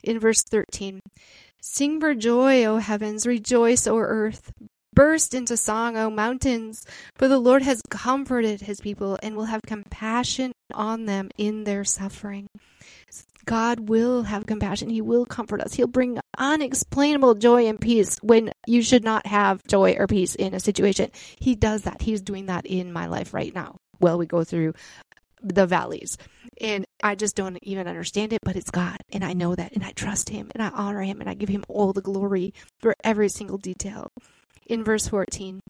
in 0.06 0.20
verse 0.20 0.44
13 0.44 1.02
Sing 1.62 2.00
for 2.00 2.14
joy, 2.14 2.64
O 2.66 2.78
heavens, 2.78 3.26
rejoice, 3.26 3.88
O 3.88 3.98
earth. 3.98 4.54
Burst 4.94 5.34
into 5.34 5.58
song, 5.58 5.98
O 5.98 6.10
mountains, 6.10 6.86
for 7.16 7.28
the 7.28 7.40
Lord 7.40 7.64
has 7.64 7.82
comforted 7.90 8.62
his 8.62 8.80
people 8.80 9.20
and 9.22 9.36
will 9.36 9.46
have 9.46 9.62
compassion 9.64 10.54
on 10.74 11.06
them 11.06 11.30
in 11.38 11.66
their 11.66 11.84
suffering. 11.84 12.48
God 13.46 13.90
will 13.90 14.24
have 14.24 14.46
compassion. 14.46 14.90
He 14.90 15.02
will 15.02 15.26
comfort 15.26 15.62
us. 15.62 15.74
He'll 15.74 15.88
bring 15.88 16.20
unexplainable 16.38 17.36
joy 17.36 17.68
and 17.68 17.80
peace 17.80 18.18
when 18.22 18.52
you 18.68 18.82
should 18.82 19.04
not 19.04 19.28
have 19.28 19.62
joy 19.68 19.96
or 20.00 20.08
peace 20.08 20.36
in 20.36 20.54
a 20.54 20.60
situation. 20.60 21.12
He 21.40 21.56
does 21.56 21.84
that. 21.84 22.02
He's 22.02 22.22
doing 22.22 22.48
that 22.48 22.66
in 22.66 22.92
my 22.92 23.08
life 23.08 23.34
right 23.34 23.54
now 23.54 23.76
while 24.00 24.18
we 24.18 24.26
go 24.26 24.44
through 24.44 24.74
the 25.54 25.66
valleys. 25.66 26.18
And 26.62 26.86
I 27.04 27.16
just 27.16 27.36
don't 27.36 27.58
even 27.62 27.88
understand 27.88 28.34
it, 28.34 28.42
but 28.44 28.56
it's 28.56 28.72
God. 28.72 28.98
And 29.12 29.24
I 29.24 29.34
know 29.34 29.56
that. 29.56 29.74
And 29.74 29.84
I 29.84 29.92
trust 29.92 30.30
Him 30.30 30.52
and 30.54 30.64
I 30.64 30.70
honor 30.70 31.02
Him 31.02 31.22
and 31.22 31.30
I 31.30 31.34
give 31.34 31.50
Him 31.50 31.66
all 31.68 31.94
the 31.94 32.02
glory 32.02 32.54
for 32.80 32.96
every 33.04 33.30
single 33.30 33.58
detail. 33.58 34.12
In 34.68 34.84
verse 34.84 35.08
14, 35.08 35.62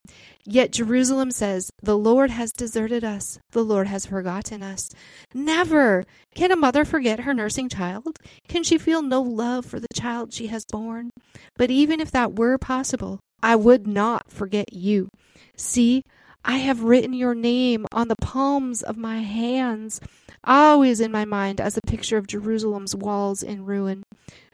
yet 0.45 0.71
Jerusalem 0.71 1.29
says, 1.29 1.69
The 1.83 1.97
Lord 1.97 2.29
has 2.29 2.53
deserted 2.53 3.03
us. 3.03 3.39
The 3.51 3.63
Lord 3.63 3.87
has 3.87 4.05
forgotten 4.05 4.63
us. 4.63 4.89
Never 5.33 6.05
can 6.33 6.49
a 6.49 6.55
mother 6.55 6.85
forget 6.85 7.21
her 7.21 7.33
nursing 7.33 7.67
child. 7.67 8.19
Can 8.47 8.63
she 8.63 8.77
feel 8.77 9.01
no 9.01 9.21
love 9.21 9.65
for 9.65 9.81
the 9.81 9.89
child 9.93 10.33
she 10.33 10.47
has 10.47 10.63
borne? 10.63 11.11
But 11.57 11.71
even 11.71 11.99
if 11.99 12.09
that 12.11 12.37
were 12.39 12.57
possible, 12.57 13.19
I 13.43 13.57
would 13.57 13.85
not 13.85 14.31
forget 14.31 14.71
you. 14.71 15.09
See, 15.57 16.03
I 16.47 16.57
have 16.57 16.83
written 16.83 17.13
your 17.13 17.33
name 17.33 17.87
on 17.91 18.07
the 18.07 18.15
palms 18.15 18.83
of 18.83 18.97
my 18.97 19.17
hands, 19.21 19.99
always 20.43 20.99
in 20.99 21.11
my 21.11 21.25
mind 21.25 21.59
as 21.59 21.75
a 21.75 21.81
picture 21.81 22.17
of 22.17 22.27
Jerusalem's 22.27 22.95
walls 22.95 23.41
in 23.41 23.65
ruin. 23.65 24.03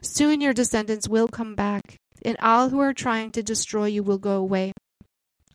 Soon 0.01 0.39
your 0.39 0.53
descendants 0.53 1.09
will 1.09 1.27
come 1.27 1.53
back, 1.53 1.97
and 2.23 2.37
all 2.39 2.69
who 2.69 2.79
are 2.79 2.93
trying 2.93 3.29
to 3.31 3.43
destroy 3.43 3.87
you 3.87 4.03
will 4.03 4.17
go 4.17 4.37
away. 4.37 4.71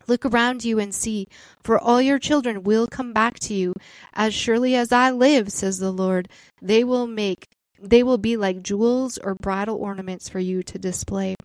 Look 0.05 0.27
around 0.27 0.63
you 0.63 0.77
and 0.77 0.93
see, 0.93 1.25
for 1.63 1.79
all 1.79 2.03
your 2.03 2.19
children 2.19 2.61
will 2.61 2.85
come 2.85 3.13
back 3.13 3.39
to 3.39 3.55
you. 3.55 3.73
As 4.13 4.35
surely 4.35 4.75
as 4.75 4.91
I 4.91 5.09
live, 5.09 5.51
says 5.51 5.79
the 5.79 5.91
Lord, 5.91 6.29
they 6.61 6.83
will 6.83 7.07
make 7.07 7.47
they 7.81 8.03
will 8.03 8.17
be 8.17 8.37
like 8.37 8.63
jewels 8.63 9.17
or 9.17 9.35
bridal 9.35 9.77
ornaments 9.77 10.29
for 10.29 10.39
you 10.39 10.61
to 10.63 10.79
display. 10.79 11.35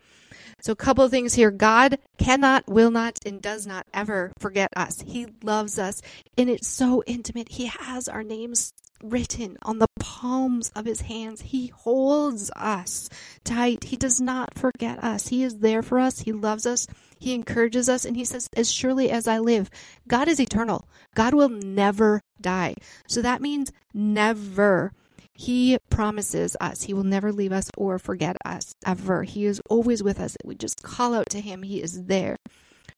So, 0.63 0.71
a 0.71 0.77
couple 0.77 1.03
of 1.03 1.11
things 1.11 1.33
here. 1.33 1.51
God 1.51 1.99
cannot, 2.17 2.69
will 2.69 2.89
not, 2.89 3.19
and 3.25 3.41
does 3.41 3.67
not 3.67 3.85
ever 3.93 4.31
forget 4.39 4.69
us. 4.77 5.03
He 5.05 5.27
loves 5.43 5.77
us, 5.77 6.01
and 6.37 6.49
it's 6.49 6.69
so 6.69 7.03
intimate. 7.05 7.49
He 7.49 7.65
has 7.65 8.07
our 8.07 8.23
names 8.23 8.73
written 9.03 9.57
on 9.63 9.79
the 9.79 9.89
palms 9.99 10.71
of 10.73 10.85
his 10.85 11.01
hands. 11.01 11.41
He 11.41 11.67
holds 11.67 12.49
us 12.55 13.09
tight. 13.43 13.83
He 13.83 13.97
does 13.97 14.21
not 14.21 14.57
forget 14.57 15.03
us. 15.03 15.27
He 15.27 15.43
is 15.43 15.59
there 15.59 15.81
for 15.81 15.99
us. 15.99 16.19
He 16.19 16.31
loves 16.31 16.65
us. 16.65 16.87
He 17.19 17.33
encourages 17.33 17.89
us, 17.89 18.05
and 18.05 18.15
he 18.15 18.23
says, 18.23 18.47
As 18.55 18.71
surely 18.71 19.11
as 19.11 19.27
I 19.27 19.39
live, 19.39 19.69
God 20.07 20.29
is 20.29 20.39
eternal. 20.39 20.87
God 21.13 21.33
will 21.33 21.49
never 21.49 22.21
die. 22.39 22.75
So 23.05 23.21
that 23.21 23.41
means 23.41 23.73
never 23.93 24.93
he 25.33 25.77
promises 25.89 26.55
us 26.61 26.83
he 26.83 26.93
will 26.93 27.03
never 27.03 27.31
leave 27.31 27.51
us 27.51 27.69
or 27.77 27.97
forget 27.97 28.37
us 28.45 28.73
ever. 28.85 29.23
He 29.23 29.45
is 29.45 29.61
always 29.69 30.03
with 30.03 30.19
us. 30.19 30.37
We 30.43 30.55
just 30.55 30.83
call 30.83 31.13
out 31.13 31.29
to 31.31 31.41
him, 31.41 31.63
he 31.63 31.81
is 31.81 32.03
there. 32.03 32.37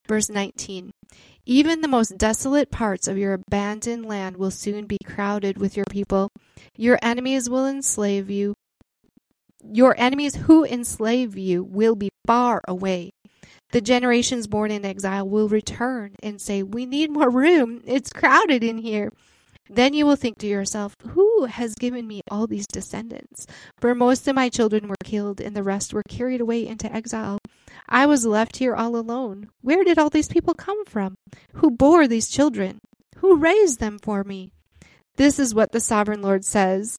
Verse 0.06 0.28
19 0.28 0.90
Even 1.46 1.80
the 1.80 1.88
most 1.88 2.18
desolate 2.18 2.70
parts 2.70 3.08
of 3.08 3.18
your 3.18 3.32
abandoned 3.32 4.06
land 4.06 4.36
will 4.36 4.50
soon 4.50 4.86
be 4.86 4.98
crowded 5.04 5.58
with 5.58 5.76
your 5.76 5.86
people. 5.90 6.30
Your 6.76 6.98
enemies 7.02 7.48
will 7.48 7.66
enslave 7.66 8.30
you. 8.30 8.54
Your 9.64 9.94
enemies 9.98 10.36
who 10.36 10.64
enslave 10.64 11.36
you 11.36 11.64
will 11.64 11.96
be 11.96 12.10
far 12.26 12.60
away. 12.68 13.10
The 13.72 13.80
generations 13.80 14.46
born 14.46 14.70
in 14.70 14.84
exile 14.84 15.28
will 15.28 15.48
return 15.48 16.14
and 16.22 16.40
say, 16.40 16.62
We 16.62 16.86
need 16.86 17.10
more 17.10 17.30
room. 17.30 17.82
It's 17.84 18.12
crowded 18.12 18.62
in 18.62 18.78
here. 18.78 19.10
Then 19.68 19.94
you 19.94 20.06
will 20.06 20.16
think 20.16 20.38
to 20.38 20.46
yourself, 20.46 20.94
Who 21.08 21.44
has 21.46 21.74
given 21.74 22.06
me 22.06 22.22
all 22.30 22.46
these 22.46 22.66
descendants? 22.66 23.46
For 23.78 23.94
most 23.94 24.26
of 24.28 24.34
my 24.34 24.48
children 24.48 24.88
were 24.88 24.96
killed, 25.02 25.40
and 25.40 25.56
the 25.56 25.62
rest 25.62 25.92
were 25.92 26.02
carried 26.08 26.40
away 26.40 26.66
into 26.66 26.92
exile. 26.92 27.38
I 27.88 28.06
was 28.06 28.26
left 28.26 28.56
here 28.56 28.74
all 28.74 28.96
alone. 28.96 29.48
Where 29.62 29.84
did 29.84 29.98
all 29.98 30.10
these 30.10 30.28
people 30.28 30.54
come 30.54 30.84
from? 30.84 31.16
Who 31.54 31.70
bore 31.70 32.06
these 32.06 32.28
children? 32.28 32.78
Who 33.18 33.36
raised 33.36 33.80
them 33.80 33.98
for 33.98 34.24
me? 34.24 34.50
This 35.16 35.38
is 35.38 35.54
what 35.54 35.72
the 35.72 35.80
sovereign 35.80 36.22
Lord 36.22 36.44
says 36.44 36.98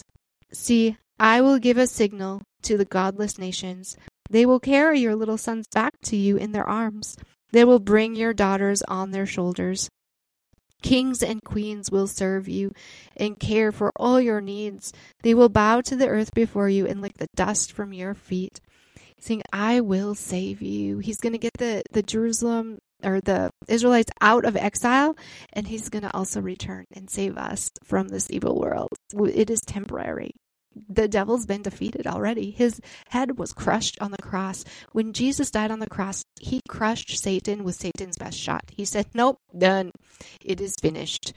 See, 0.51 0.97
I 1.19 1.41
will 1.41 1.59
give 1.59 1.77
a 1.77 1.87
signal 1.87 2.41
to 2.63 2.77
the 2.77 2.85
godless 2.85 3.37
nations. 3.37 3.95
They 4.29 4.45
will 4.45 4.59
carry 4.59 4.99
your 4.99 5.15
little 5.15 5.37
sons 5.37 5.67
back 5.73 5.93
to 6.05 6.15
you 6.15 6.37
in 6.37 6.51
their 6.51 6.67
arms. 6.67 7.17
They 7.51 7.63
will 7.63 7.79
bring 7.79 8.15
your 8.15 8.33
daughters 8.33 8.81
on 8.83 9.11
their 9.11 9.25
shoulders. 9.25 9.89
Kings 10.81 11.23
and 11.23 11.43
queens 11.43 11.91
will 11.91 12.07
serve 12.07 12.47
you 12.47 12.71
and 13.15 13.39
care 13.39 13.71
for 13.71 13.91
all 13.95 14.21
your 14.21 14.41
needs. 14.41 14.93
They 15.23 15.33
will 15.33 15.49
bow 15.49 15.81
to 15.81 15.95
the 15.95 16.07
earth 16.07 16.33
before 16.33 16.69
you 16.69 16.85
and 16.87 17.01
lick 17.01 17.17
the 17.17 17.27
dust 17.35 17.71
from 17.71 17.93
your 17.93 18.13
feet, 18.13 18.59
saying, 19.19 19.41
I 19.51 19.81
will 19.81 20.15
save 20.15 20.61
you. 20.61 20.99
He's 20.99 21.19
going 21.19 21.33
to 21.33 21.39
get 21.39 21.53
the, 21.57 21.83
the 21.91 22.03
Jerusalem 22.03 22.79
or 23.03 23.21
the 23.21 23.51
Israelites 23.67 24.11
out 24.21 24.45
of 24.45 24.55
exile, 24.55 25.15
and 25.53 25.67
he's 25.67 25.89
going 25.89 26.03
to 26.03 26.15
also 26.15 26.41
return 26.41 26.85
and 26.93 27.09
save 27.09 27.37
us 27.37 27.69
from 27.83 28.07
this 28.07 28.29
evil 28.31 28.59
world. 28.59 28.89
It 29.13 29.49
is 29.49 29.61
temporary 29.61 30.31
the 30.87 31.07
devil's 31.07 31.45
been 31.45 31.61
defeated 31.61 32.07
already. 32.07 32.51
His 32.51 32.79
head 33.09 33.37
was 33.37 33.53
crushed 33.53 33.97
on 34.01 34.11
the 34.11 34.21
cross. 34.21 34.63
When 34.91 35.13
Jesus 35.13 35.51
died 35.51 35.71
on 35.71 35.79
the 35.79 35.89
cross, 35.89 36.23
he 36.39 36.61
crushed 36.67 37.17
Satan 37.17 37.63
with 37.63 37.75
Satan's 37.75 38.17
best 38.17 38.37
shot. 38.37 38.63
He 38.75 38.85
said, 38.85 39.07
Nope, 39.13 39.39
done. 39.57 39.91
It 40.43 40.61
is 40.61 40.75
finished. 40.81 41.33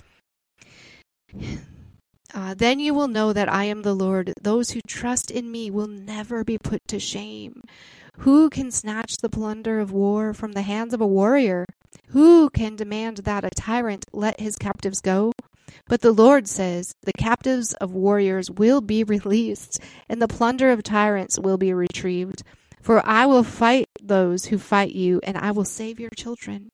Uh, 2.32 2.54
then 2.54 2.78
you 2.78 2.94
will 2.94 3.08
know 3.08 3.32
that 3.32 3.52
I 3.52 3.64
am 3.64 3.82
the 3.82 3.94
Lord. 3.94 4.32
Those 4.40 4.70
who 4.70 4.80
trust 4.86 5.30
in 5.30 5.50
me 5.50 5.70
will 5.70 5.88
never 5.88 6.44
be 6.44 6.58
put 6.58 6.80
to 6.88 7.00
shame. 7.00 7.62
Who 8.18 8.50
can 8.50 8.70
snatch 8.70 9.16
the 9.16 9.28
plunder 9.28 9.80
of 9.80 9.90
war 9.90 10.32
from 10.32 10.52
the 10.52 10.62
hands 10.62 10.94
of 10.94 11.00
a 11.00 11.06
warrior? 11.06 11.66
Who 12.08 12.50
can 12.50 12.76
demand 12.76 13.18
that 13.18 13.44
a 13.44 13.50
tyrant 13.50 14.04
let 14.12 14.40
his 14.40 14.56
captives 14.56 15.00
go? 15.00 15.32
But 15.90 16.02
the 16.02 16.12
Lord 16.12 16.46
says, 16.46 16.94
The 17.02 17.12
captives 17.12 17.74
of 17.74 17.92
warriors 17.92 18.48
will 18.48 18.80
be 18.80 19.02
released, 19.16 19.80
and 20.08 20.22
the 20.22 20.28
plunder 20.28 20.70
of 20.70 20.84
tyrants 20.84 21.36
will 21.36 21.58
be 21.58 21.74
retrieved. 21.74 22.44
For 22.80 23.04
I 23.04 23.26
will 23.26 23.42
fight 23.42 23.88
those 24.00 24.44
who 24.46 24.56
fight 24.56 24.92
you, 24.92 25.20
and 25.24 25.36
I 25.36 25.50
will 25.50 25.64
save 25.64 25.98
your 25.98 26.10
children. 26.16 26.70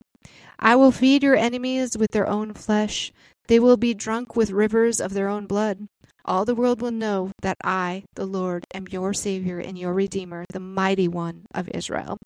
I 0.58 0.76
will 0.76 0.92
feed 0.92 1.23
your 1.23 1.35
enemies 1.35 1.96
with 1.96 2.11
their 2.11 2.28
own 2.28 2.52
flesh. 2.52 3.11
They 3.49 3.58
will 3.58 3.78
be 3.78 3.94
drunk 3.94 4.37
with 4.37 4.50
rivers 4.50 5.00
of 5.00 5.14
their 5.14 5.28
own 5.28 5.46
blood. 5.46 5.88
All 6.26 6.44
the 6.44 6.54
world 6.54 6.82
will 6.82 6.92
know 6.92 7.30
that 7.40 7.56
I, 7.64 8.04
the 8.16 8.26
Lord, 8.26 8.66
am 8.75 8.87
your 8.90 9.14
Savior 9.14 9.58
and 9.58 9.78
your 9.78 9.94
Redeemer, 9.94 10.44
the 10.52 10.61
mighty 10.61 11.08
one 11.08 11.46
of 11.54 11.70
Israel. 11.70 12.18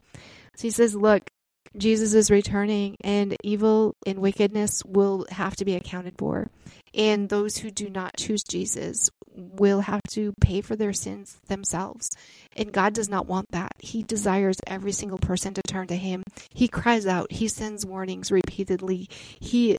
So 0.56 0.62
he 0.62 0.70
says, 0.70 0.97
Look, 0.97 1.30
Jesus 1.77 2.15
is 2.15 2.31
returning, 2.31 2.97
and 3.03 3.37
evil 3.43 3.95
and 4.07 4.19
wickedness 4.19 4.83
will 4.85 5.27
have 5.31 5.57
to 5.57 5.65
be 5.65 5.77
accounted 5.77 6.15
for. 6.19 6.50
And 6.95 7.29
those 7.29 7.57
who 7.59 7.71
do 7.71 7.89
not 7.89 8.17
choose 8.17 8.43
Jesus 8.43 9.11
will 9.35 9.81
have 9.81 10.03
to 10.11 10.33
pay 10.41 10.61
for 10.61 10.75
their 10.75 10.93
sins 10.93 11.39
themselves. 11.47 12.11
And 12.57 12.73
God 12.73 12.93
does 12.95 13.09
not 13.09 13.27
want 13.27 13.53
that. 13.53 13.73
He 13.79 14.03
desires 14.03 14.57
every 14.67 14.93
single 14.93 15.19
person 15.19 15.55
to 15.55 15.62
turn 15.62 15.87
to 15.89 15.97
Him. 15.97 16.25
He 16.53 16.67
cries 16.67 17.07
out, 17.07 17.31
He 17.31 17.49
sends 17.49 17.87
warnings 17.87 18.33
repeatedly. 18.33 19.09
He 19.39 19.79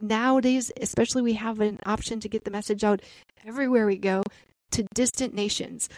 nowadays, 0.00 0.72
especially, 0.80 1.22
we 1.22 1.34
have 1.34 1.60
an 1.60 1.78
option 1.84 2.20
to 2.20 2.28
get 2.28 2.44
the 2.44 2.50
message 2.50 2.84
out 2.84 3.02
everywhere 3.44 3.86
we 3.86 3.96
go 3.96 4.22
to 4.70 4.86
distant 4.94 5.34
nations. 5.34 5.88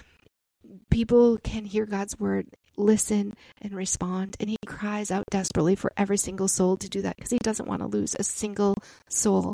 People 0.90 1.38
can 1.38 1.64
hear 1.64 1.86
God's 1.86 2.18
word 2.18 2.46
listen 2.76 3.34
and 3.60 3.74
respond. 3.74 4.36
And 4.40 4.48
he 4.48 4.56
cries 4.66 5.10
out 5.10 5.24
desperately 5.30 5.74
for 5.74 5.92
every 5.96 6.16
single 6.16 6.48
soul 6.48 6.76
to 6.78 6.88
do 6.88 7.02
that 7.02 7.16
because 7.16 7.30
he 7.30 7.38
doesn't 7.38 7.68
want 7.68 7.82
to 7.82 7.88
lose 7.88 8.16
a 8.18 8.24
single 8.24 8.74
soul 9.08 9.52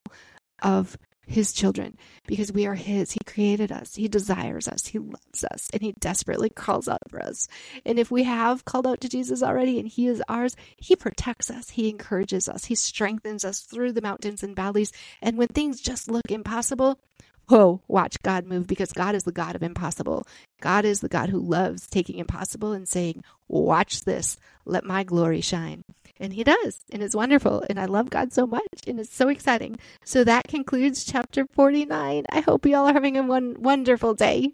of 0.62 0.96
his 1.26 1.52
children 1.52 1.98
because 2.26 2.52
we 2.52 2.66
are 2.66 2.74
his. 2.74 3.12
He 3.12 3.18
created 3.26 3.72
us. 3.72 3.96
He 3.96 4.06
desires 4.06 4.68
us. 4.68 4.86
He 4.86 4.98
loves 5.00 5.44
us 5.50 5.68
and 5.72 5.82
he 5.82 5.92
desperately 5.98 6.48
calls 6.48 6.88
out 6.88 7.02
for 7.10 7.20
us. 7.20 7.48
And 7.84 7.98
if 7.98 8.10
we 8.10 8.22
have 8.22 8.64
called 8.64 8.86
out 8.86 9.00
to 9.00 9.08
Jesus 9.08 9.42
already 9.42 9.80
and 9.80 9.88
he 9.88 10.06
is 10.06 10.22
ours, 10.28 10.54
he 10.76 10.94
protects 10.94 11.50
us. 11.50 11.70
He 11.70 11.88
encourages 11.88 12.48
us. 12.48 12.66
He 12.66 12.76
strengthens 12.76 13.44
us 13.44 13.60
through 13.60 13.92
the 13.92 14.02
mountains 14.02 14.44
and 14.44 14.54
valleys. 14.54 14.92
And 15.20 15.36
when 15.36 15.48
things 15.48 15.80
just 15.80 16.08
look 16.08 16.30
impossible, 16.30 17.00
whoa, 17.48 17.80
watch 17.88 18.20
God 18.22 18.46
move 18.46 18.66
because 18.66 18.92
God 18.92 19.14
is 19.14 19.24
the 19.24 19.32
God 19.32 19.54
of 19.56 19.62
impossible. 19.62 20.26
God 20.60 20.84
is 20.84 21.00
the 21.00 21.08
God 21.08 21.30
who 21.30 21.40
loves 21.40 21.86
taking 21.86 22.18
impossible 22.18 22.72
and 22.72 22.88
saying, 22.88 23.22
watch 23.48 24.04
this. 24.04 24.36
Let 24.64 24.84
my 24.84 25.04
glory 25.04 25.40
shine. 25.40 25.82
And 26.18 26.32
he 26.32 26.44
does, 26.44 26.80
and 26.90 27.02
it's 27.02 27.14
wonderful. 27.14 27.62
And 27.68 27.78
I 27.78 27.84
love 27.84 28.08
God 28.10 28.32
so 28.32 28.46
much, 28.46 28.62
and 28.86 28.98
it's 28.98 29.14
so 29.14 29.28
exciting. 29.28 29.76
So 30.04 30.24
that 30.24 30.48
concludes 30.48 31.04
chapter 31.04 31.46
49. 31.52 32.24
I 32.30 32.40
hope 32.40 32.64
you 32.64 32.74
all 32.74 32.88
are 32.88 32.94
having 32.94 33.18
a 33.18 33.22
one 33.22 33.56
wonderful 33.60 34.14
day. 34.14 34.52